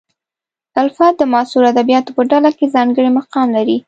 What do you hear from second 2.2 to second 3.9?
ډله کې ځانګړی مقام لري.